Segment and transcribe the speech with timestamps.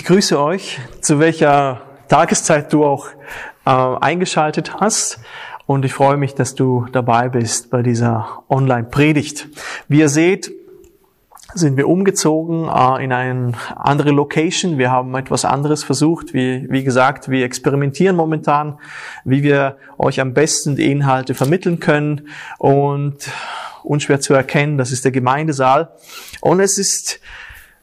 [0.00, 3.08] Ich grüße euch, zu welcher Tageszeit du auch
[3.66, 5.18] äh, eingeschaltet hast.
[5.66, 9.48] Und ich freue mich, dass du dabei bist bei dieser Online-Predigt.
[9.88, 10.52] Wie ihr seht,
[11.52, 14.78] sind wir umgezogen äh, in eine andere Location.
[14.78, 16.32] Wir haben etwas anderes versucht.
[16.32, 18.78] Wie, wie gesagt, wir experimentieren momentan,
[19.26, 22.28] wie wir euch am besten die Inhalte vermitteln können.
[22.56, 23.30] Und
[23.82, 25.92] unschwer zu erkennen, das ist der Gemeindesaal.
[26.40, 27.20] Und es ist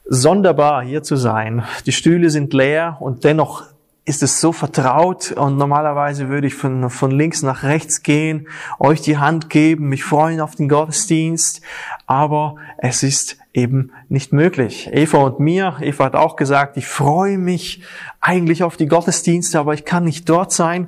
[0.10, 1.64] sonderbar, hier zu sein.
[1.86, 3.64] Die Stühle sind leer und dennoch
[4.08, 8.48] ist es so vertraut und normalerweise würde ich von, von links nach rechts gehen,
[8.80, 11.62] euch die Hand geben, mich freuen auf den Gottesdienst,
[12.06, 14.90] aber es ist eben nicht möglich.
[14.94, 17.84] Eva und mir, Eva hat auch gesagt, ich freue mich
[18.22, 20.88] eigentlich auf die Gottesdienste, aber ich kann nicht dort sein.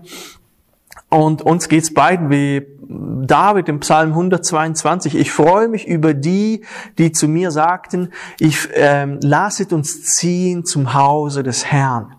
[1.09, 6.65] Und uns geht's beiden wie David im Psalm 122, ich freue mich über die,
[6.97, 8.09] die zu mir sagten,
[8.39, 12.15] ich ähm, lasset uns ziehen zum Hause des Herrn.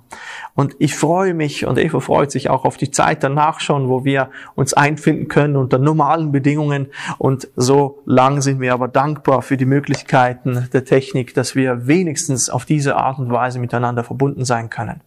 [0.54, 4.04] Und ich freue mich und Eva freut sich auch auf die Zeit danach schon, wo
[4.04, 6.88] wir uns einfinden können unter normalen Bedingungen.
[7.18, 12.50] Und so lang sind wir aber dankbar für die Möglichkeiten der Technik, dass wir wenigstens
[12.50, 15.00] auf diese Art und Weise miteinander verbunden sein können.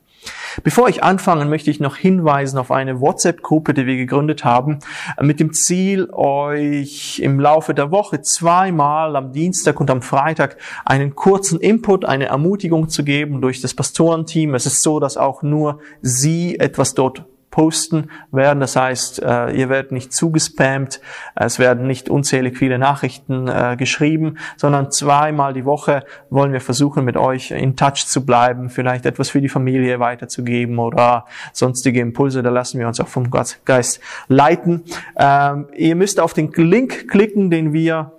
[0.63, 4.79] Bevor ich anfange, möchte ich noch hinweisen auf eine WhatsApp-Gruppe, die wir gegründet haben,
[5.19, 11.15] mit dem Ziel, euch im Laufe der Woche zweimal am Dienstag und am Freitag einen
[11.15, 14.53] kurzen Input, eine Ermutigung zu geben durch das Pastorenteam.
[14.55, 18.59] Es ist so, dass auch nur Sie etwas dort posten werden.
[18.61, 20.99] Das heißt, äh, ihr werdet nicht zugespammt,
[21.35, 27.05] es werden nicht unzählig viele Nachrichten äh, geschrieben, sondern zweimal die Woche wollen wir versuchen,
[27.05, 32.41] mit euch in Touch zu bleiben, vielleicht etwas für die Familie weiterzugeben oder sonstige Impulse.
[32.41, 34.85] Da lassen wir uns auch vom Geist leiten.
[35.15, 38.13] Ähm, ihr müsst auf den Link klicken, den wir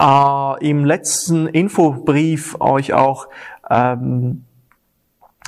[0.00, 3.26] äh, im letzten Infobrief euch auch
[3.68, 4.45] ähm,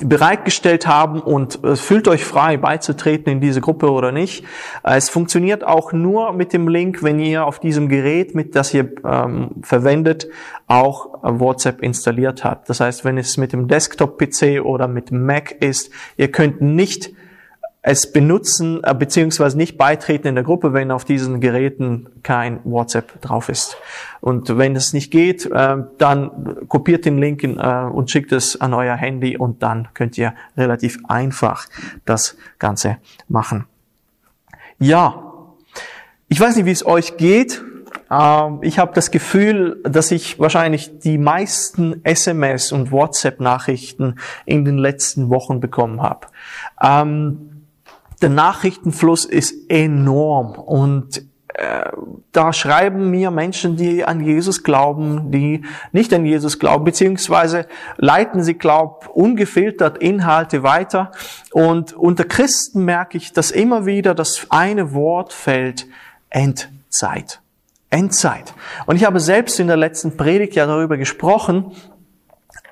[0.00, 4.44] bereitgestellt haben und äh, fühlt euch frei beizutreten in diese Gruppe oder nicht.
[4.84, 8.72] Äh, es funktioniert auch nur mit dem Link, wenn ihr auf diesem Gerät, mit das
[8.72, 10.28] ihr ähm, verwendet,
[10.66, 12.68] auch äh, WhatsApp installiert habt.
[12.68, 17.10] Das heißt, wenn es mit dem Desktop-PC oder mit Mac ist, ihr könnt nicht
[17.90, 23.22] es benutzen äh, beziehungsweise nicht beitreten in der Gruppe, wenn auf diesen Geräten kein WhatsApp
[23.22, 23.78] drauf ist.
[24.20, 28.60] Und wenn es nicht geht, äh, dann kopiert den Link in, äh, und schickt es
[28.60, 31.66] an euer Handy und dann könnt ihr relativ einfach
[32.04, 33.64] das Ganze machen.
[34.78, 35.22] Ja,
[36.28, 37.64] ich weiß nicht, wie es euch geht.
[38.10, 44.76] Ähm, ich habe das Gefühl, dass ich wahrscheinlich die meisten SMS und WhatsApp-Nachrichten in den
[44.76, 46.26] letzten Wochen bekommen habe.
[48.20, 51.22] Der Nachrichtenfluss ist enorm und
[51.58, 51.90] äh,
[52.30, 58.44] da schreiben mir Menschen, die an Jesus glauben, die nicht an Jesus glauben, beziehungsweise leiten
[58.44, 61.10] sie, glaub, ungefiltert Inhalte weiter.
[61.50, 65.88] Und unter Christen merke ich, dass immer wieder das eine Wort fällt,
[66.30, 67.40] Endzeit.
[67.90, 68.54] Endzeit.
[68.86, 71.72] Und ich habe selbst in der letzten Predigt ja darüber gesprochen.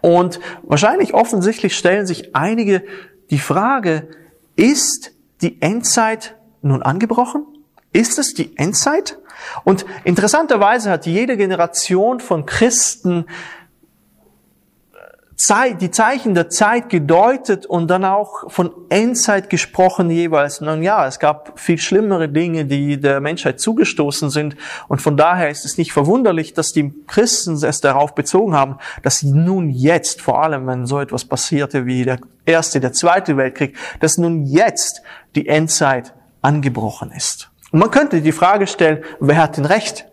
[0.00, 2.84] Und wahrscheinlich offensichtlich stellen sich einige
[3.30, 4.08] die Frage,
[4.54, 5.15] ist
[5.46, 7.46] die Endzeit nun angebrochen?
[7.92, 9.18] Ist es die Endzeit?
[9.62, 13.26] Und interessanterweise hat jede Generation von Christen
[15.80, 20.60] die Zeichen der Zeit gedeutet und dann auch von Endzeit gesprochen jeweils.
[20.60, 24.56] Nun ja, es gab viel schlimmere Dinge, die der Menschheit zugestoßen sind
[24.88, 29.22] und von daher ist es nicht verwunderlich, dass die Christen es darauf bezogen haben, dass
[29.22, 34.16] nun jetzt, vor allem wenn so etwas passierte wie der erste, der zweite Weltkrieg, dass
[34.16, 35.02] nun jetzt
[35.34, 37.50] die Endzeit angebrochen ist.
[37.72, 40.06] Und man könnte die Frage stellen, wer hat denn Recht?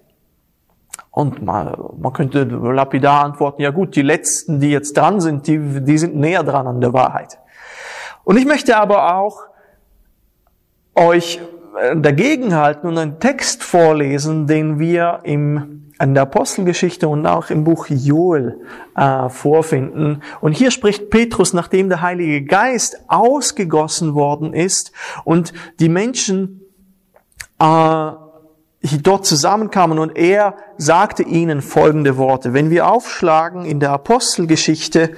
[1.14, 5.60] Und man, man könnte lapidar antworten, ja gut, die Letzten, die jetzt dran sind, die,
[5.60, 7.38] die sind näher dran an der Wahrheit.
[8.24, 9.44] Und ich möchte aber auch
[10.96, 11.40] euch
[11.80, 17.52] äh, dagegen halten und einen Text vorlesen, den wir im, in der Apostelgeschichte und auch
[17.52, 18.60] im Buch Joel
[18.96, 20.24] äh, vorfinden.
[20.42, 24.92] Und hier spricht Petrus, nachdem der Heilige Geist ausgegossen worden ist
[25.26, 26.62] und die Menschen
[27.60, 28.23] äh,
[29.02, 32.54] dort zusammenkamen und er sagte ihnen folgende Worte.
[32.54, 35.16] Wenn wir aufschlagen in der Apostelgeschichte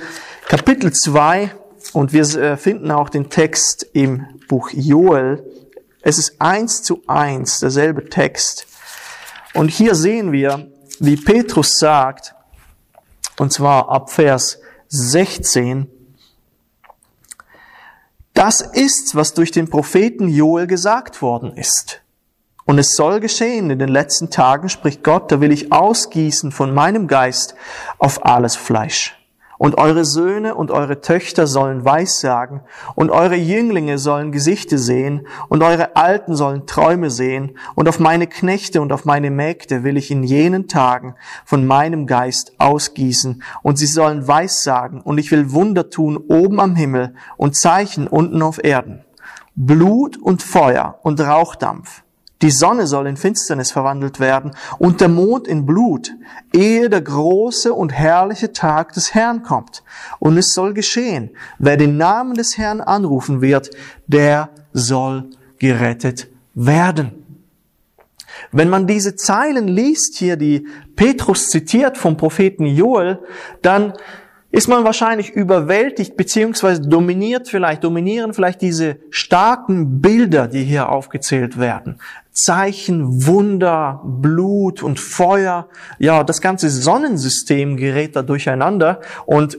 [0.47, 1.51] Kapitel 2
[1.93, 5.43] und wir äh, finden auch den Text im Buch Joel,
[6.01, 8.67] es ist eins zu eins derselbe Text.
[9.55, 12.35] Und hier sehen wir, wie Petrus sagt,
[13.37, 14.59] und zwar ab Vers
[14.89, 15.89] 16,
[18.35, 22.04] das ist, was durch den Propheten Joel gesagt worden ist.
[22.67, 26.73] Und es soll geschehen, in den letzten Tagen spricht Gott, da will ich ausgießen von
[26.73, 27.55] meinem Geist
[27.99, 29.15] auf alles Fleisch.
[29.57, 32.61] Und eure Söhne und eure Töchter sollen Weissagen,
[32.95, 38.25] und eure Jünglinge sollen Gesichte sehen, und eure Alten sollen Träume sehen, und auf meine
[38.25, 41.15] Knechte und auf meine Mägde will ich in jenen Tagen
[41.45, 46.75] von meinem Geist ausgießen, und sie sollen Weissagen, und ich will Wunder tun oben am
[46.75, 49.05] Himmel und Zeichen unten auf Erden.
[49.55, 52.04] Blut und Feuer und Rauchdampf.
[52.45, 56.13] Die Sonne soll in Finsternis verwandelt werden und der Mond in Blut,
[56.53, 59.81] ehe der große und herrliche Tag des Herrn kommt.
[60.19, 63.71] Und es soll geschehen, wer den Namen des Herrn anrufen wird,
[64.05, 67.25] der soll gerettet werden.
[68.51, 73.23] Wenn man diese Zeilen liest hier, die Petrus zitiert vom Propheten Joel,
[73.63, 73.93] dann
[74.51, 81.59] ist man wahrscheinlich überwältigt beziehungsweise dominiert vielleicht, dominieren vielleicht diese starken Bilder, die hier aufgezählt
[81.59, 81.99] werden.
[82.35, 85.69] Zeichen, Wunder, Blut und Feuer.
[85.99, 89.57] Ja, das ganze Sonnensystem gerät da durcheinander und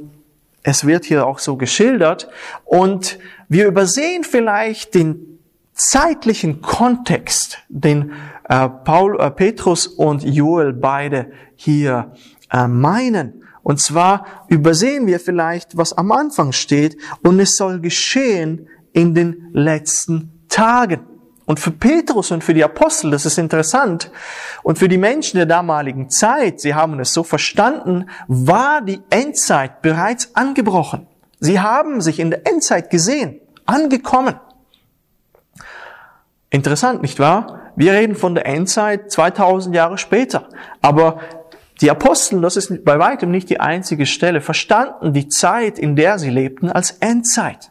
[0.62, 2.28] es wird hier auch so geschildert
[2.64, 3.18] und
[3.48, 5.38] wir übersehen vielleicht den
[5.72, 8.12] zeitlichen Kontext, den
[8.48, 12.12] äh, Paul, äh, Petrus und Joel beide hier
[12.50, 13.44] äh, meinen.
[13.62, 19.50] Und zwar übersehen wir vielleicht, was am Anfang steht, und es soll geschehen in den
[19.52, 21.15] letzten Tagen.
[21.46, 24.10] Und für Petrus und für die Apostel, das ist interessant,
[24.64, 29.80] und für die Menschen der damaligen Zeit, sie haben es so verstanden, war die Endzeit
[29.80, 31.06] bereits angebrochen.
[31.38, 34.34] Sie haben sich in der Endzeit gesehen, angekommen.
[36.50, 37.60] Interessant, nicht wahr?
[37.76, 40.48] Wir reden von der Endzeit 2000 Jahre später.
[40.80, 41.20] Aber
[41.80, 46.18] die Apostel, das ist bei weitem nicht die einzige Stelle, verstanden die Zeit, in der
[46.18, 47.70] sie lebten, als Endzeit.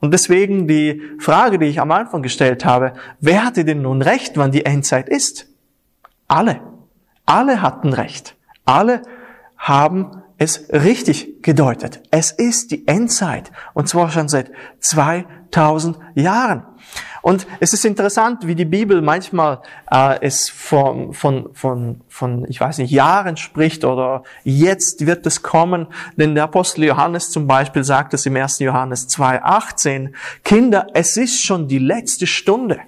[0.00, 4.36] Und deswegen die Frage, die ich am Anfang gestellt habe, wer hatte denn nun recht,
[4.36, 5.48] wann die Endzeit ist?
[6.28, 6.60] Alle.
[7.26, 8.36] Alle hatten recht.
[8.64, 9.02] Alle
[9.56, 12.00] haben es richtig gedeutet.
[12.10, 13.50] Es ist die Endzeit.
[13.74, 14.52] Und zwar schon seit
[15.50, 16.64] 2000 Jahren.
[17.20, 19.60] Und es ist interessant, wie die Bibel manchmal
[19.90, 25.42] äh, es von, von, von, von, ich weiß nicht, Jahren spricht oder jetzt wird es
[25.42, 25.88] kommen.
[26.16, 28.60] Denn der Apostel Johannes zum Beispiel sagt es im 1.
[28.60, 30.12] Johannes 2,18,
[30.44, 32.80] Kinder, es ist schon die letzte Stunde.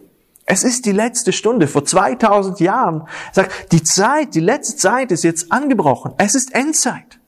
[0.46, 3.06] Es ist die letzte Stunde, vor 2000 Jahren.
[3.32, 6.14] Sagt, die Zeit, die letzte Zeit ist jetzt angebrochen.
[6.18, 7.20] Es ist Endzeit.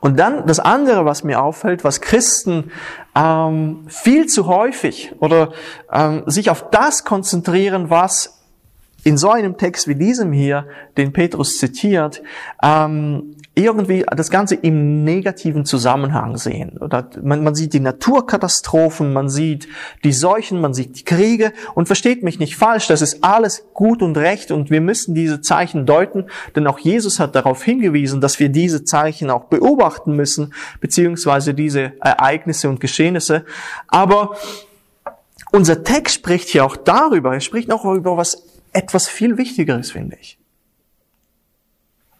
[0.00, 2.70] Und dann das andere, was mir auffällt, was Christen
[3.16, 5.52] ähm, viel zu häufig oder
[5.90, 8.42] ähm, sich auf das konzentrieren, was
[9.04, 10.66] in so einem Text wie diesem hier,
[10.96, 12.22] den Petrus zitiert,
[12.62, 16.76] ähm, irgendwie das Ganze im negativen Zusammenhang sehen.
[16.78, 19.66] Oder man, man sieht die Naturkatastrophen, man sieht
[20.04, 24.02] die Seuchen, man sieht die Kriege und versteht mich nicht falsch, das ist alles gut
[24.02, 28.38] und recht und wir müssen diese Zeichen deuten, denn auch Jesus hat darauf hingewiesen, dass
[28.38, 33.46] wir diese Zeichen auch beobachten müssen, beziehungsweise diese Ereignisse und Geschehnisse.
[33.88, 34.36] Aber
[35.50, 38.42] unser Text spricht hier auch darüber, er spricht auch über was
[38.74, 40.38] etwas viel Wichtigeres, finde ich.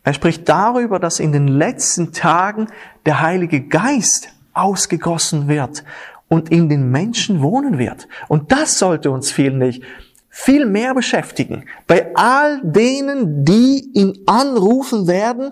[0.07, 2.69] Er spricht darüber, dass in den letzten Tagen
[3.07, 5.83] der Heilige Geist ausgegossen wird
[6.29, 8.07] und in den Menschen wohnen wird.
[8.29, 9.83] Und das sollte uns, finde ich,
[10.31, 11.65] viel mehr beschäftigen.
[11.89, 15.51] Bei all denen, die ihn anrufen werden,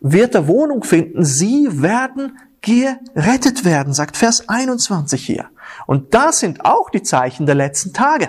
[0.00, 1.22] wird er Wohnung finden.
[1.22, 5.44] Sie werden gerettet werden, sagt Vers 21 hier.
[5.86, 8.28] Und das sind auch die Zeichen der letzten Tage.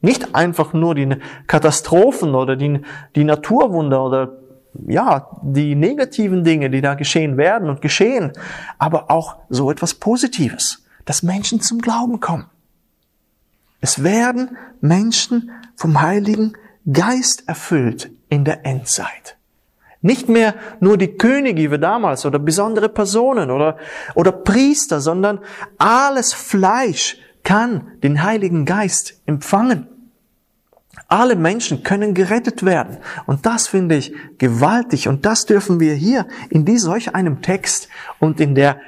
[0.00, 1.16] Nicht einfach nur die
[1.48, 2.80] Katastrophen oder die,
[3.16, 4.43] die Naturwunder oder
[4.86, 8.32] ja, die negativen Dinge, die da geschehen werden und geschehen,
[8.78, 12.46] aber auch so etwas Positives, dass Menschen zum Glauben kommen.
[13.80, 16.54] Es werden Menschen vom Heiligen
[16.90, 19.36] Geist erfüllt in der Endzeit.
[20.00, 23.78] Nicht mehr nur die Könige wie damals oder besondere Personen oder,
[24.14, 25.40] oder Priester, sondern
[25.78, 29.88] alles Fleisch kann den Heiligen Geist empfangen.
[31.08, 32.98] Alle Menschen können gerettet werden.
[33.26, 35.08] Und das finde ich gewaltig.
[35.08, 38.78] Und das dürfen wir hier in diesem solch einem Text und in der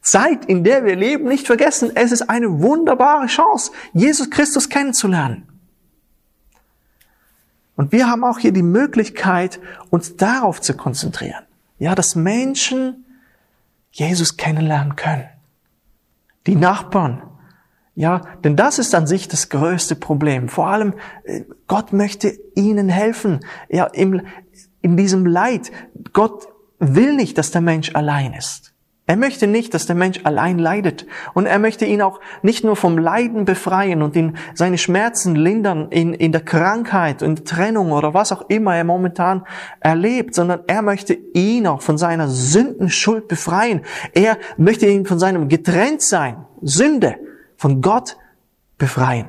[0.00, 1.90] Zeit, in der wir leben, nicht vergessen.
[1.94, 5.48] Es ist eine wunderbare Chance, Jesus Christus kennenzulernen.
[7.76, 9.58] Und wir haben auch hier die Möglichkeit,
[9.90, 11.44] uns darauf zu konzentrieren.
[11.78, 13.04] Ja, dass Menschen
[13.90, 15.28] Jesus kennenlernen können.
[16.46, 17.22] Die Nachbarn,
[17.94, 20.48] ja, denn das ist an sich das größte Problem.
[20.48, 23.40] Vor allem, äh, Gott möchte ihnen helfen.
[23.68, 24.22] Ja, im,
[24.82, 25.70] in diesem Leid.
[26.12, 26.48] Gott
[26.80, 28.74] will nicht, dass der Mensch allein ist.
[29.06, 31.06] Er möchte nicht, dass der Mensch allein leidet.
[31.34, 35.88] Und er möchte ihn auch nicht nur vom Leiden befreien und ihn seine Schmerzen lindern
[35.90, 39.46] in, in der Krankheit, der Trennung oder was auch immer er momentan
[39.80, 43.82] erlebt, sondern er möchte ihn auch von seiner Sündenschuld befreien.
[44.14, 47.16] Er möchte ihn von seinem Getrenntsein, Sünde,
[47.56, 48.16] von Gott
[48.78, 49.28] befreien.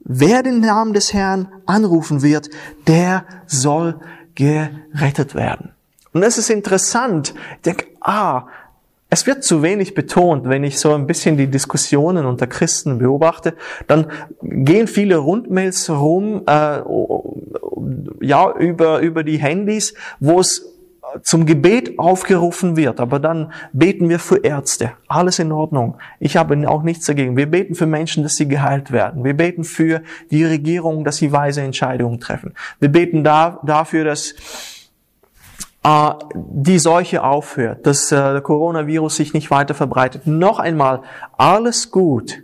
[0.00, 2.48] Wer den Namen des Herrn anrufen wird,
[2.86, 3.98] der soll
[4.34, 5.72] gerettet werden.
[6.12, 7.34] Und es ist interessant.
[7.56, 8.46] Ich denke, ah,
[9.08, 13.54] es wird zu wenig betont, wenn ich so ein bisschen die Diskussionen unter Christen beobachte,
[13.86, 14.10] dann
[14.42, 16.80] gehen viele Rundmails rum, äh,
[18.20, 20.75] ja, über, über die Handys, wo es
[21.22, 24.92] zum Gebet aufgerufen wird, aber dann beten wir für Ärzte.
[25.08, 25.98] Alles in Ordnung.
[26.18, 27.36] Ich habe auch nichts dagegen.
[27.36, 29.24] Wir beten für Menschen, dass sie geheilt werden.
[29.24, 32.54] Wir beten für die Regierung, dass sie weise Entscheidungen treffen.
[32.80, 34.34] Wir beten da, dafür, dass
[35.82, 40.26] äh, die Seuche aufhört, dass äh, der Coronavirus sich nicht weiter verbreitet.
[40.26, 41.02] Noch einmal,
[41.36, 42.42] alles gut.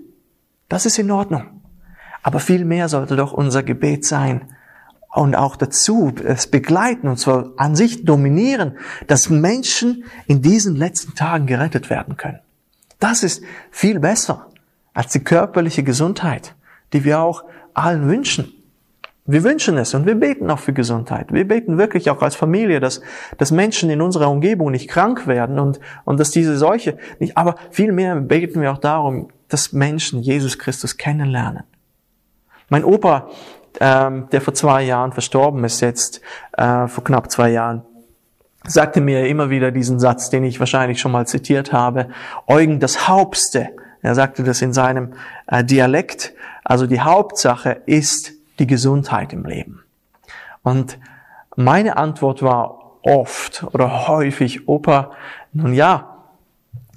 [0.68, 1.60] Das ist in Ordnung.
[2.22, 4.51] Aber viel mehr sollte doch unser Gebet sein.
[5.14, 8.78] Und auch dazu es begleiten, und zwar an sich dominieren,
[9.08, 12.40] dass Menschen in diesen letzten Tagen gerettet werden können.
[12.98, 14.46] Das ist viel besser
[14.94, 16.54] als die körperliche Gesundheit,
[16.92, 18.54] die wir auch allen wünschen.
[19.24, 21.32] Wir wünschen es und wir beten auch für Gesundheit.
[21.32, 23.02] Wir beten wirklich auch als Familie, dass,
[23.38, 27.54] dass Menschen in unserer Umgebung nicht krank werden und, und dass diese Seuche nicht, aber
[27.70, 31.62] vielmehr beten wir auch darum, dass Menschen Jesus Christus kennenlernen.
[32.68, 33.28] Mein Opa,
[33.80, 36.20] ähm, der vor zwei Jahren verstorben ist jetzt,
[36.56, 37.82] äh, vor knapp zwei Jahren,
[38.66, 42.08] sagte mir immer wieder diesen Satz, den ich wahrscheinlich schon mal zitiert habe.
[42.46, 43.70] Eugen das Hauptste.
[44.02, 45.14] Er sagte das in seinem
[45.46, 46.34] äh, Dialekt.
[46.64, 49.82] Also die Hauptsache ist die Gesundheit im Leben?
[50.62, 50.98] Und
[51.56, 55.12] meine Antwort war oft oder häufig, Opa,
[55.52, 56.24] nun ja,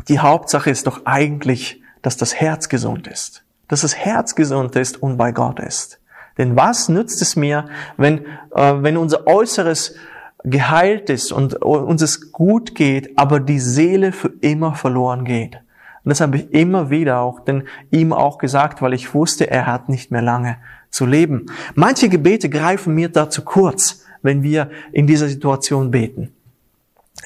[0.07, 3.43] die Hauptsache ist doch eigentlich, dass das Herz gesund ist.
[3.67, 5.99] Dass das Herz gesund ist und bei Gott ist.
[6.37, 7.65] Denn was nützt es mir,
[7.97, 9.95] wenn, äh, wenn unser Äußeres
[10.43, 15.55] geheilt ist und uns es gut geht, aber die Seele für immer verloren geht?
[16.03, 19.65] Und das habe ich immer wieder auch denn ihm auch gesagt, weil ich wusste, er
[19.65, 20.57] hat nicht mehr lange
[20.91, 21.47] zu leben.
[21.73, 26.31] Manche Gebete greifen mir da zu kurz, wenn wir in dieser Situation beten.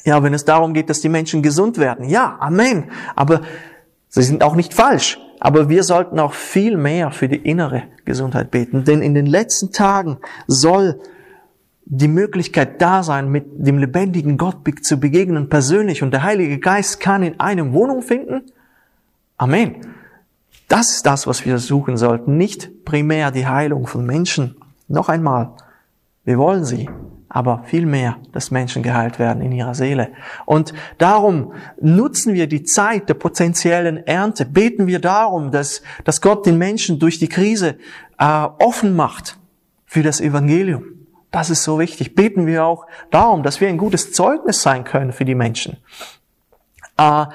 [0.06, 2.08] Ja, wenn es darum geht, dass die Menschen gesund werden.
[2.08, 2.92] Ja, Amen.
[3.16, 3.42] Aber
[4.08, 5.20] sie sind auch nicht falsch.
[5.40, 8.84] Aber wir sollten auch viel mehr für die innere Gesundheit beten.
[8.84, 10.18] Denn in den letzten Tagen
[10.48, 11.00] soll
[11.86, 16.04] die Möglichkeit da sein, mit dem lebendigen Gott zu begegnen persönlich.
[16.04, 18.44] Und der Heilige Geist kann in einem Wohnung finden.
[19.38, 19.76] Amen.
[20.68, 24.56] Das ist das, was wir suchen sollten, nicht primär die Heilung von Menschen.
[24.88, 25.54] Noch einmal,
[26.26, 26.88] wir wollen sie,
[27.30, 30.10] aber vielmehr, dass Menschen geheilt werden in ihrer Seele.
[30.46, 36.48] Und darum nutzen wir die Zeit der potenziellen Ernte, beten wir darum, dass, dass Gott
[36.48, 37.78] den Menschen durch die Krise
[38.18, 39.38] äh, offen macht
[39.86, 40.84] für das Evangelium.
[41.32, 42.16] Das ist so wichtig.
[42.16, 45.78] Beten wir auch darum, dass wir ein gutes Zeugnis sein können für die Menschen.
[46.98, 47.26] Äh,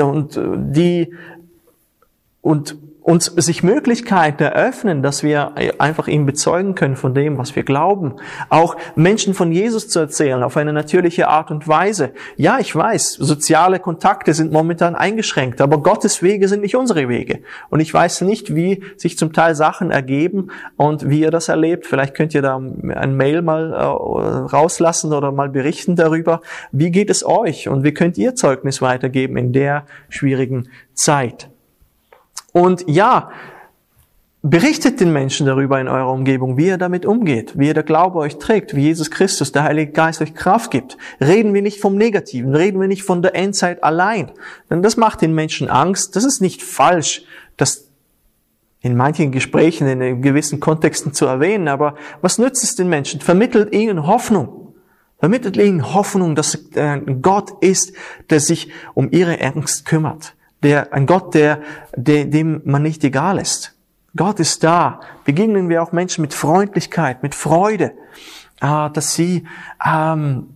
[0.00, 0.38] und
[0.74, 1.14] die
[2.40, 7.62] und uns sich Möglichkeiten eröffnen, dass wir einfach ihn bezeugen können von dem, was wir
[7.62, 8.14] glauben.
[8.48, 12.14] Auch Menschen von Jesus zu erzählen auf eine natürliche Art und Weise.
[12.36, 17.40] Ja, ich weiß, soziale Kontakte sind momentan eingeschränkt, aber Gottes Wege sind nicht unsere Wege.
[17.68, 21.84] Und ich weiß nicht, wie sich zum Teil Sachen ergeben und wie ihr das erlebt.
[21.84, 26.40] Vielleicht könnt ihr da ein Mail mal äh, rauslassen oder mal berichten darüber.
[26.72, 31.50] Wie geht es euch und wie könnt ihr Zeugnis weitergeben in der schwierigen Zeit?
[32.54, 33.32] Und ja,
[34.42, 38.18] berichtet den Menschen darüber in eurer Umgebung, wie ihr damit umgeht, wie ihr der Glaube
[38.18, 40.96] euch trägt, wie Jesus Christus, der Heilige Geist euch Kraft gibt.
[41.20, 44.30] Reden wir nicht vom Negativen, reden wir nicht von der Endzeit allein.
[44.70, 46.14] Denn das macht den Menschen Angst.
[46.14, 47.24] Das ist nicht falsch,
[47.56, 47.88] das
[48.82, 53.20] in manchen Gesprächen in gewissen Kontexten zu erwähnen, aber was nützt es den Menschen?
[53.20, 54.74] Vermittelt ihnen Hoffnung.
[55.18, 57.94] Vermittelt ihnen Hoffnung, dass ein Gott ist,
[58.30, 60.34] der sich um ihre Angst kümmert
[60.64, 61.60] der, ein Gott, der,
[61.94, 63.76] der, dem man nicht egal ist.
[64.16, 65.00] Gott ist da.
[65.24, 67.92] Begegnen wir auch Menschen mit Freundlichkeit, mit Freude,
[68.60, 69.44] äh, dass sie
[69.84, 70.48] ähm,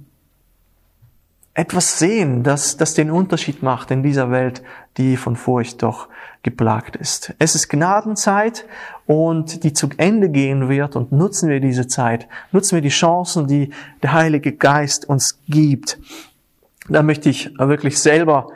[1.55, 4.63] etwas sehen, das, das den Unterschied macht in dieser Welt,
[4.97, 6.09] die von Furcht doch
[6.45, 7.35] geplagt ist.
[7.41, 8.65] Es ist Gnadenzeit
[9.07, 13.49] und die zu Ende gehen wird und nutzen wir diese Zeit, nutzen wir die Chancen,
[13.49, 13.71] die
[14.05, 15.99] der Heilige Geist uns gibt.
[16.89, 18.53] Da möchte ich wirklich selber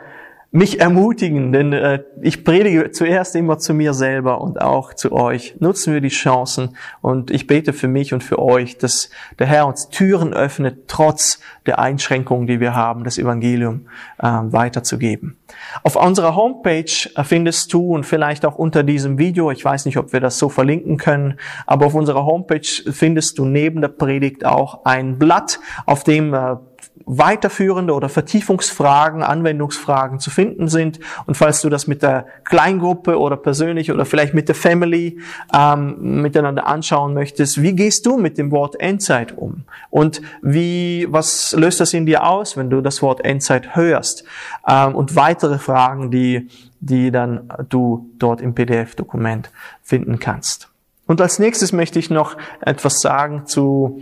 [0.53, 5.55] mich ermutigen, denn äh, ich predige zuerst immer zu mir selber und auch zu euch.
[5.59, 9.65] Nutzen wir die Chancen und ich bete für mich und für euch, dass der Herr
[9.65, 13.87] uns Türen öffnet, trotz der Einschränkungen, die wir haben, das Evangelium
[14.19, 15.37] äh, weiterzugeben.
[15.81, 20.13] Auf unserer Homepage findest du und vielleicht auch unter diesem Video, ich weiß nicht, ob
[20.13, 24.85] wir das so verlinken können, aber auf unserer Homepage findest du neben der Predigt auch
[24.85, 26.57] ein Blatt, auf dem äh,
[27.05, 30.99] weiterführende oder Vertiefungsfragen, Anwendungsfragen zu finden sind.
[31.25, 35.19] Und falls du das mit der Kleingruppe oder persönlich oder vielleicht mit der Family
[35.53, 39.63] ähm, miteinander anschauen möchtest, wie gehst du mit dem Wort Endzeit um?
[39.89, 44.23] Und wie, was löst das in dir aus, wenn du das Wort Endzeit hörst?
[44.67, 50.69] Ähm, und weitere Fragen, die, die dann du dort im PDF-Dokument finden kannst.
[51.05, 54.01] Und als nächstes möchte ich noch etwas sagen zu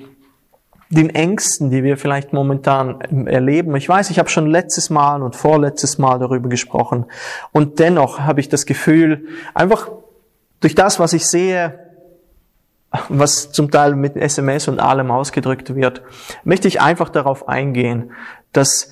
[0.92, 3.76] den Ängsten, die wir vielleicht momentan erleben.
[3.78, 7.06] Ich weiß, ich habe schon letztes Mal und vorletztes Mal darüber gesprochen.
[7.54, 9.90] Und dennoch habe ich das Gefühl, einfach
[10.60, 11.80] durch das, was ich sehe,
[13.08, 16.02] was zum Teil mit SMS und allem ausgedrückt wird,
[16.44, 18.12] möchte ich einfach darauf eingehen,
[18.52, 18.92] dass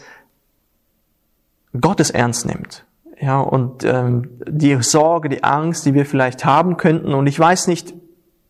[1.79, 2.85] Gott es ernst nimmt.
[3.19, 7.13] Ja, und ähm, die Sorge, die Angst, die wir vielleicht haben könnten.
[7.13, 7.93] Und ich weiß nicht,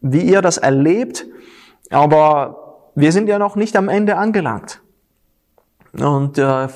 [0.01, 1.25] wie ihr das erlebt,
[1.89, 4.81] aber wir sind ja noch nicht am Ende angelangt.
[5.93, 6.67] Und äh,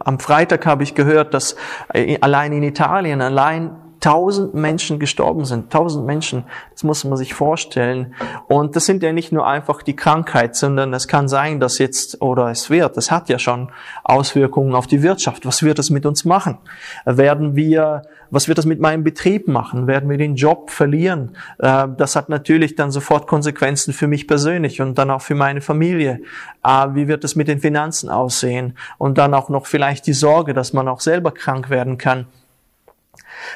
[0.00, 1.56] am Freitag habe ich gehört, dass
[1.92, 5.70] äh, allein in Italien, allein tausend Menschen gestorben sind.
[5.70, 8.14] Tausend Menschen, das muss man sich vorstellen.
[8.48, 12.20] Und das sind ja nicht nur einfach die Krankheit, sondern es kann sein, dass jetzt,
[12.22, 13.70] oder es wird, es hat ja schon
[14.02, 15.46] Auswirkungen auf die Wirtschaft.
[15.46, 16.58] Was wird es mit uns machen?
[17.04, 19.86] Werden wir, was wird das mit meinem Betrieb machen?
[19.86, 21.36] Werden wir den Job verlieren?
[21.58, 25.60] Äh, das hat natürlich dann sofort Konsequenzen für mich persönlich und dann auch für meine
[25.60, 26.22] Familie.
[26.64, 28.78] Äh, wie wird es mit den Finanzen aussehen?
[28.96, 32.26] Und dann auch noch vielleicht die Sorge, dass man auch selber krank werden kann.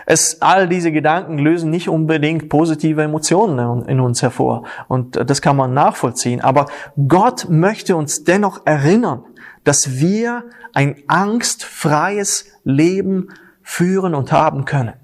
[0.06, 4.64] Es, all diese Gedanken lösen nicht unbedingt positive Emotionen in uns hervor.
[4.88, 6.40] Und das kann man nachvollziehen.
[6.40, 6.66] Aber
[7.08, 9.24] Gott möchte uns dennoch erinnern,
[9.64, 13.28] dass wir ein angstfreies Leben
[13.62, 14.94] führen und haben können.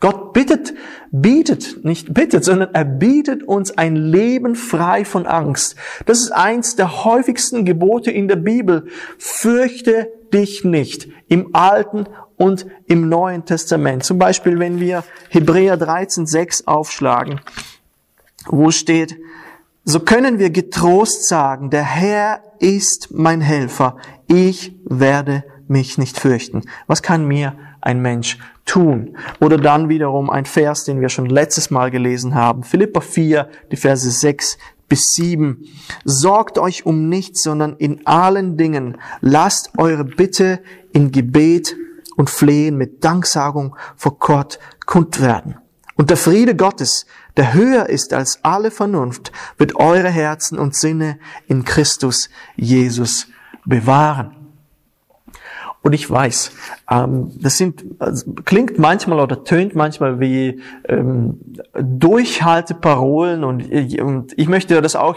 [0.00, 0.74] Gott bittet,
[1.12, 5.76] bietet, nicht bittet, sondern er bietet uns ein Leben frei von Angst.
[6.06, 8.88] Das ist eins der häufigsten Gebote in der Bibel.
[9.16, 11.08] Fürchte dich nicht.
[11.28, 12.06] Im Alten
[12.42, 14.02] und im Neuen Testament.
[14.02, 17.40] Zum Beispiel, wenn wir Hebräer 13, 6 aufschlagen,
[18.46, 19.16] wo steht,
[19.84, 26.62] so können wir getrost sagen, der Herr ist mein Helfer, ich werde mich nicht fürchten.
[26.88, 29.16] Was kann mir ein Mensch tun?
[29.40, 33.76] Oder dann wiederum ein Vers, den wir schon letztes Mal gelesen haben, Philippa 4, die
[33.76, 35.64] Verse 6 bis 7.
[36.04, 40.58] Sorgt euch um nichts, sondern in allen Dingen lasst eure Bitte
[40.92, 41.76] in Gebet
[42.16, 45.56] und Flehen mit Danksagung vor Gott kund werden.
[45.94, 51.18] Und der Friede Gottes, der höher ist als alle Vernunft, wird eure Herzen und Sinne
[51.46, 53.28] in Christus Jesus
[53.64, 54.36] bewahren.
[55.82, 56.52] Und ich weiß,
[56.90, 57.84] ähm, das sind,
[58.44, 61.40] klingt manchmal oder tönt manchmal wie ähm,
[61.74, 63.68] Durchhalteparolen und
[64.00, 65.16] und ich möchte das auch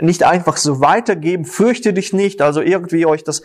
[0.00, 1.44] nicht einfach so weitergeben.
[1.44, 3.42] Fürchte dich nicht, also irgendwie euch das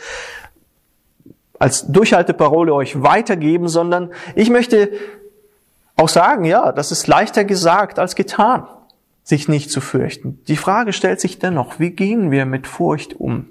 [1.60, 4.92] als Durchhalteparole euch weitergeben, sondern ich möchte
[5.96, 8.68] auch sagen, ja, das ist leichter gesagt als getan,
[9.24, 10.44] sich nicht zu fürchten.
[10.48, 13.48] Die Frage stellt sich dennoch, wie gehen wir mit Furcht um?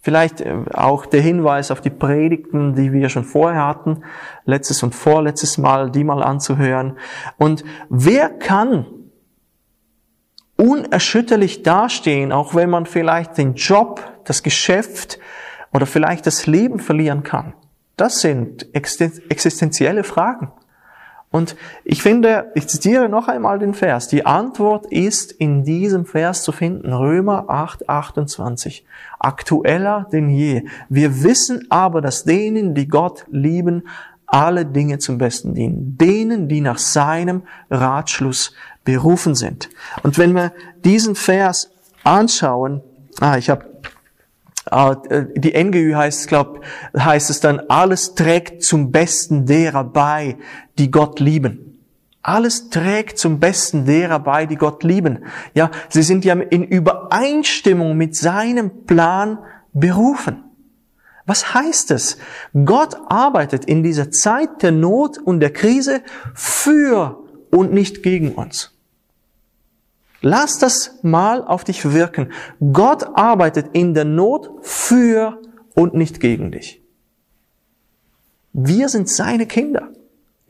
[0.00, 4.04] Vielleicht äh, auch der Hinweis auf die Predigten, die wir schon vorher hatten,
[4.44, 6.96] letztes und vorletztes Mal, die mal anzuhören.
[7.36, 8.86] Und wer kann
[10.56, 15.18] unerschütterlich dastehen, auch wenn man vielleicht den Job, das Geschäft,
[15.72, 17.54] oder vielleicht das Leben verlieren kann.
[17.96, 20.52] Das sind existenzielle Fragen.
[21.30, 24.08] Und ich finde, ich zitiere noch einmal den Vers.
[24.08, 26.92] Die Antwort ist in diesem Vers zu finden.
[26.92, 28.86] Römer 8, 28.
[29.18, 30.64] Aktueller denn je.
[30.88, 33.88] Wir wissen aber, dass denen, die Gott lieben,
[34.26, 35.98] alle Dinge zum Besten dienen.
[35.98, 38.54] Denen, die nach seinem Ratschluss
[38.84, 39.68] berufen sind.
[40.02, 40.52] Und wenn wir
[40.82, 41.70] diesen Vers
[42.04, 42.80] anschauen,
[43.20, 43.67] ah, ich habe
[44.70, 46.64] die NGÜ heißt, glaub,
[46.98, 50.36] heißt es dann, alles trägt zum Besten derer bei,
[50.78, 51.68] die Gott lieben.
[52.22, 55.24] Alles trägt zum Besten derer bei, die Gott lieben.
[55.54, 59.38] Ja, sie sind ja in Übereinstimmung mit seinem Plan
[59.72, 60.44] berufen.
[61.24, 62.18] Was heißt es?
[62.64, 66.02] Gott arbeitet in dieser Zeit der Not und der Krise
[66.34, 68.77] für und nicht gegen uns.
[70.20, 72.32] Lass das mal auf dich wirken.
[72.72, 75.40] Gott arbeitet in der Not für
[75.74, 76.82] und nicht gegen dich.
[78.52, 79.90] Wir sind seine Kinder.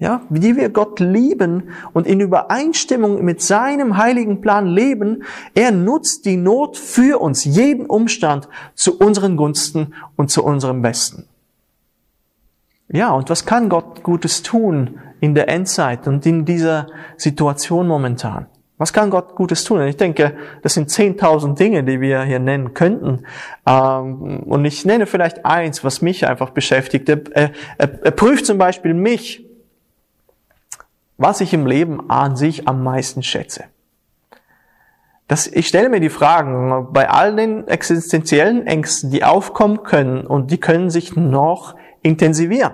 [0.00, 6.24] Ja, wie wir Gott lieben und in Übereinstimmung mit seinem heiligen Plan leben, er nutzt
[6.24, 11.24] die Not für uns, jeden Umstand zu unseren Gunsten und zu unserem Besten.
[12.90, 18.46] Ja, und was kann Gott Gutes tun in der Endzeit und in dieser Situation momentan?
[18.78, 19.82] Was kann Gott Gutes tun?
[19.82, 23.26] Ich denke, das sind 10.000 Dinge, die wir hier nennen könnten.
[23.66, 27.08] Ähm, und ich nenne vielleicht eins, was mich einfach beschäftigt.
[27.08, 29.44] Er, er, er prüft zum Beispiel mich,
[31.16, 33.64] was ich im Leben an sich am meisten schätze.
[35.26, 40.52] Das, ich stelle mir die Fragen bei all den existenziellen Ängsten, die aufkommen können und
[40.52, 42.72] die können sich noch intensivieren.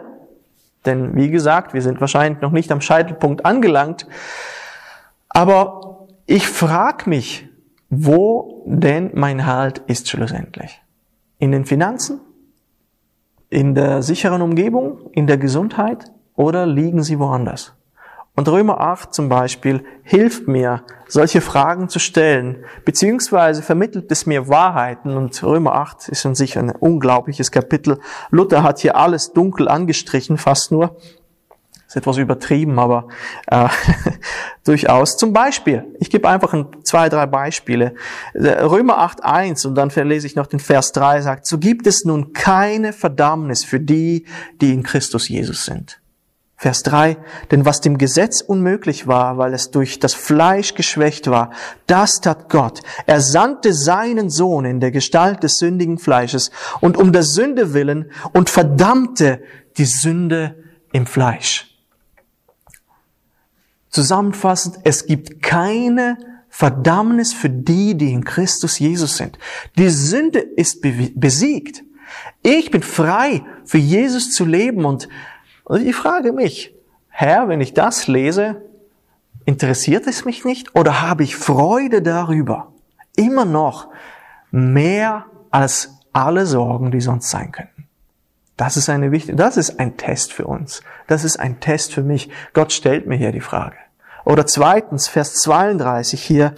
[0.84, 4.06] Denn wie gesagt, wir sind wahrscheinlich noch nicht am Scheitelpunkt angelangt.
[5.30, 5.93] Aber
[6.26, 7.48] ich frage mich,
[7.90, 10.82] wo denn mein Halt ist schlussendlich?
[11.38, 12.20] In den Finanzen?
[13.50, 15.10] In der sicheren Umgebung?
[15.12, 16.10] In der Gesundheit?
[16.34, 17.74] Oder liegen sie woanders?
[18.36, 24.48] Und Römer 8 zum Beispiel hilft mir, solche Fragen zu stellen, beziehungsweise vermittelt es mir
[24.48, 25.16] Wahrheiten.
[25.16, 28.00] Und Römer 8 ist an sich ein unglaubliches Kapitel.
[28.30, 30.96] Luther hat hier alles dunkel angestrichen, fast nur
[31.94, 33.08] ist etwas übertrieben, aber
[33.46, 33.68] äh,
[34.64, 35.16] durchaus.
[35.16, 37.94] Zum Beispiel, ich gebe einfach ein, zwei, drei Beispiele.
[38.34, 42.32] Römer 8.1 und dann verlese ich noch den Vers 3, sagt, so gibt es nun
[42.32, 44.26] keine Verdammnis für die,
[44.60, 46.00] die in Christus Jesus sind.
[46.56, 47.16] Vers 3,
[47.50, 51.50] denn was dem Gesetz unmöglich war, weil es durch das Fleisch geschwächt war,
[51.86, 52.80] das tat Gott.
[53.06, 58.10] Er sandte seinen Sohn in der Gestalt des sündigen Fleisches und um der Sünde willen
[58.32, 59.42] und verdammte
[59.76, 60.56] die Sünde
[60.92, 61.73] im Fleisch.
[63.94, 69.38] Zusammenfassend, es gibt keine Verdammnis für die, die in Christus Jesus sind.
[69.78, 70.80] Die Sünde ist
[71.14, 71.84] besiegt.
[72.42, 75.08] Ich bin frei, für Jesus zu leben und,
[75.78, 76.74] ich frage mich,
[77.08, 78.62] Herr, wenn ich das lese,
[79.44, 82.72] interessiert es mich nicht oder habe ich Freude darüber?
[83.14, 83.90] Immer noch
[84.50, 87.86] mehr als alle Sorgen, die sonst sein könnten.
[88.56, 90.82] Das ist eine wichtige, das ist ein Test für uns.
[91.06, 92.28] Das ist ein Test für mich.
[92.54, 93.76] Gott stellt mir hier die Frage.
[94.24, 96.54] Oder zweitens, Vers 32 hier,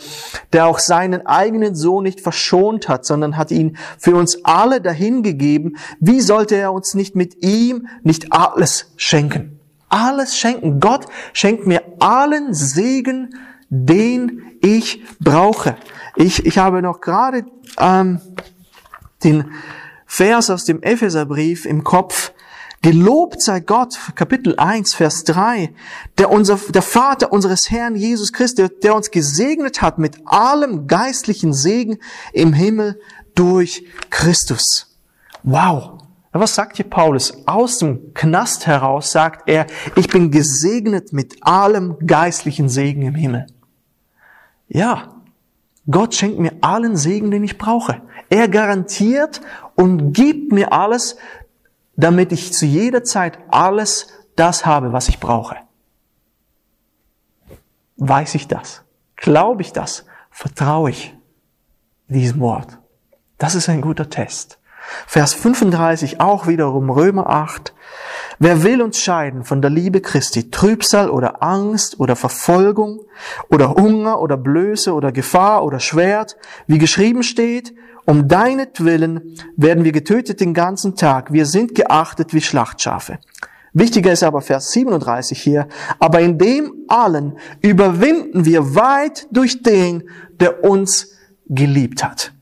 [0.52, 5.76] der auch seinen eigenen Sohn nicht verschont hat, sondern hat ihn für uns alle dahingegeben.
[5.98, 9.58] Wie sollte er uns nicht mit ihm nicht alles schenken?
[9.88, 10.80] Alles schenken.
[10.80, 13.34] Gott schenkt mir allen Segen,
[13.68, 15.76] den ich brauche.
[16.14, 17.46] Ich, ich habe noch gerade
[17.78, 18.20] ähm,
[19.24, 19.50] den
[20.06, 22.32] Vers aus dem Epheserbrief im Kopf,
[22.86, 25.74] Gelobt sei Gott, Kapitel 1, Vers 3,
[26.18, 31.52] der, unser, der Vater unseres Herrn Jesus Christus, der uns gesegnet hat mit allem geistlichen
[31.52, 31.98] Segen
[32.32, 33.00] im Himmel
[33.34, 34.96] durch Christus.
[35.42, 35.98] Wow.
[36.30, 37.42] Was sagt hier Paulus?
[37.46, 43.46] Aus dem Knast heraus sagt er, ich bin gesegnet mit allem geistlichen Segen im Himmel.
[44.68, 45.12] Ja,
[45.90, 48.02] Gott schenkt mir allen Segen, den ich brauche.
[48.30, 49.40] Er garantiert
[49.74, 51.16] und gibt mir alles,
[51.96, 55.56] damit ich zu jeder Zeit alles das habe, was ich brauche.
[57.96, 58.84] Weiß ich das?
[59.16, 60.04] Glaube ich das?
[60.30, 61.16] Vertraue ich
[62.08, 62.78] diesem Wort?
[63.38, 64.58] Das ist ein guter Test.
[65.06, 67.74] Vers 35 auch wiederum Römer 8.
[68.38, 70.50] Wer will uns scheiden von der Liebe Christi?
[70.50, 73.00] Trübsal oder Angst oder Verfolgung
[73.50, 76.36] oder Hunger oder Blöße oder Gefahr oder Schwert?
[76.66, 77.74] Wie geschrieben steht,
[78.06, 81.32] um deinetwillen werden wir getötet den ganzen Tag.
[81.32, 83.18] Wir sind geachtet wie Schlachtschafe.
[83.72, 85.68] Wichtiger ist aber Vers 37 hier.
[85.98, 90.08] Aber in dem allen überwinden wir weit durch den,
[90.40, 91.12] der uns
[91.48, 92.32] geliebt hat.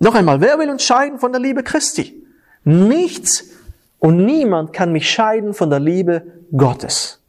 [0.00, 2.24] Noch einmal, wer will uns scheiden von der Liebe Christi?
[2.64, 3.50] Nichts
[3.98, 6.22] und niemand kann mich scheiden von der Liebe
[6.56, 7.20] Gottes.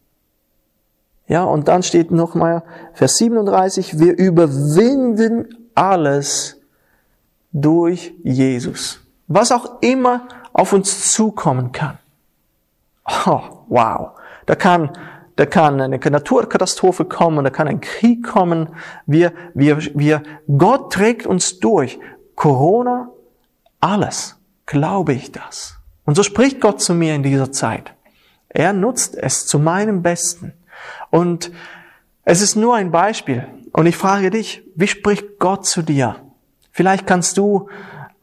[1.27, 6.60] Ja, und dann steht nochmal Vers 37, wir überwinden alles
[7.51, 8.99] durch Jesus.
[9.27, 11.97] Was auch immer auf uns zukommen kann.
[13.25, 14.11] Oh, wow.
[14.45, 14.91] Da kann,
[15.35, 18.69] da kann eine Naturkatastrophe kommen, da kann ein Krieg kommen.
[19.05, 20.23] Wir, wir, wir,
[20.57, 21.99] Gott trägt uns durch.
[22.35, 23.09] Corona,
[23.79, 24.37] alles.
[24.65, 25.77] Glaube ich das.
[26.05, 27.93] Und so spricht Gott zu mir in dieser Zeit.
[28.49, 30.53] Er nutzt es zu meinem Besten.
[31.09, 31.51] Und
[32.23, 33.47] es ist nur ein Beispiel.
[33.73, 36.15] Und ich frage dich, wie spricht Gott zu dir?
[36.71, 37.67] Vielleicht kannst du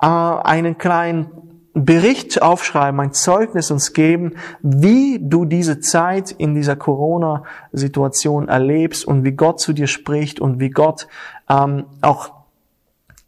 [0.00, 1.30] äh, einen kleinen
[1.74, 9.24] Bericht aufschreiben, ein Zeugnis uns geben, wie du diese Zeit in dieser Corona-Situation erlebst und
[9.24, 11.06] wie Gott zu dir spricht und wie Gott
[11.48, 12.32] ähm, auch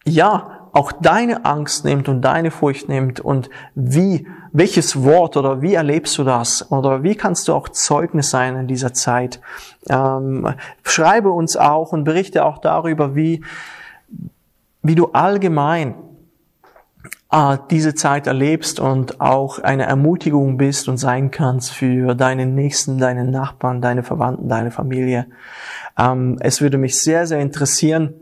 [0.05, 5.75] ja auch deine Angst nimmt und deine Furcht nimmt und wie welches Wort oder wie
[5.75, 6.71] erlebst du das?
[6.73, 9.41] Oder wie kannst du auch Zeugnis sein in dieser Zeit?
[9.89, 13.45] Ähm, schreibe uns auch und berichte auch darüber, wie,
[14.83, 15.95] wie du allgemein
[17.31, 22.99] äh, diese Zeit erlebst und auch eine Ermutigung bist und sein kannst für deinen Nächsten,
[22.99, 25.27] deinen Nachbarn, deine Verwandten, deine Familie.
[25.99, 28.15] Ähm, es würde mich sehr, sehr interessieren,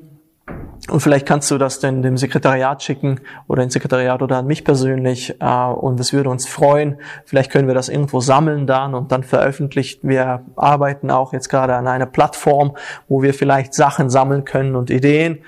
[0.90, 4.64] und vielleicht kannst du das dann dem Sekretariat schicken oder ins Sekretariat oder an mich
[4.64, 5.36] persönlich.
[5.38, 6.96] Äh, und es würde uns freuen.
[7.26, 10.08] Vielleicht können wir das irgendwo sammeln dann und dann veröffentlichen.
[10.08, 12.74] Wir arbeiten auch jetzt gerade an einer Plattform,
[13.06, 15.40] wo wir vielleicht Sachen sammeln können und Ideen.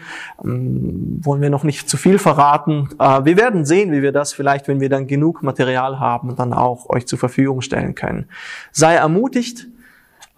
[0.44, 2.90] Ähm, wollen wir noch nicht zu viel verraten.
[2.98, 6.52] Äh, wir werden sehen, wie wir das vielleicht, wenn wir dann genug Material haben, dann
[6.52, 8.26] auch euch zur Verfügung stellen können.
[8.72, 9.68] Sei ermutigt.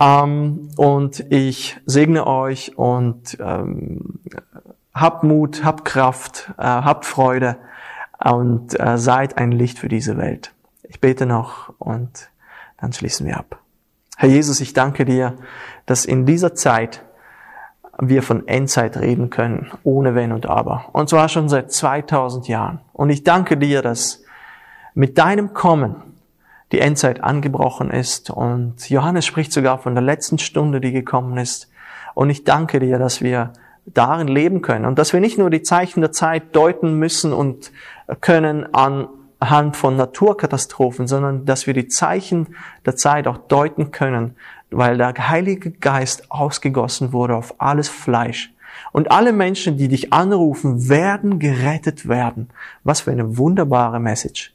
[0.03, 4.21] Ähm, und ich segne euch und ähm,
[4.95, 7.57] habt Mut, habt Kraft, äh, habt Freude
[8.19, 10.53] und äh, seid ein Licht für diese Welt.
[10.83, 12.31] Ich bete noch und
[12.81, 13.61] dann schließen wir ab.
[14.17, 15.37] Herr Jesus, ich danke dir,
[15.87, 17.05] dass in dieser Zeit
[17.99, 20.87] wir von Endzeit reden können, ohne Wenn und Aber.
[20.93, 22.81] Und zwar schon seit 2000 Jahren.
[22.93, 24.25] Und ich danke dir, dass
[24.95, 26.12] mit deinem Kommen
[26.73, 28.31] die Endzeit angebrochen ist.
[28.31, 31.71] Und Johannes spricht sogar von der letzten Stunde, die gekommen ist.
[32.15, 33.53] Und ich danke dir, dass wir
[33.87, 37.73] darin leben können und dass wir nicht nur die Zeichen der Zeit deuten müssen und
[38.21, 42.55] können anhand von Naturkatastrophen, sondern dass wir die Zeichen
[42.87, 44.37] der Zeit auch deuten können,
[44.71, 48.55] weil der Heilige Geist ausgegossen wurde auf alles Fleisch.
[48.93, 52.49] Und alle Menschen, die dich anrufen, werden gerettet werden.
[52.85, 54.55] Was für eine wunderbare Message.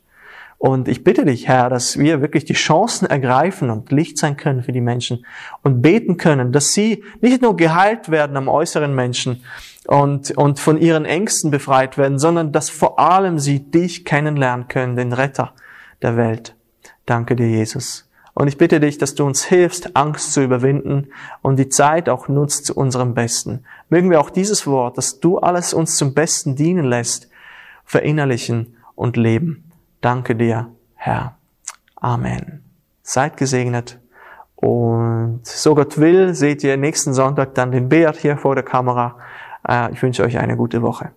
[0.59, 4.63] Und ich bitte dich, Herr, dass wir wirklich die Chancen ergreifen und Licht sein können
[4.63, 5.25] für die Menschen
[5.61, 9.43] und beten können, dass sie nicht nur geheilt werden am äußeren Menschen
[9.85, 14.95] und, und von ihren Ängsten befreit werden, sondern dass vor allem sie dich kennenlernen können,
[14.95, 15.53] den Retter
[16.01, 16.55] der Welt.
[17.05, 18.09] Danke dir, Jesus.
[18.33, 21.07] Und ich bitte dich, dass du uns hilfst, Angst zu überwinden
[21.41, 23.63] und die Zeit auch nutzt zu unserem Besten.
[23.89, 27.29] Mögen wir auch dieses Wort, dass du alles uns zum Besten dienen lässt,
[27.83, 29.66] verinnerlichen und leben.
[30.01, 31.37] Danke dir, Herr.
[31.95, 32.63] Amen.
[33.01, 33.99] Seid gesegnet.
[34.55, 39.17] Und so Gott will, seht ihr nächsten Sonntag dann den Beat hier vor der Kamera.
[39.67, 41.11] Äh, ich wünsche euch eine gute Woche.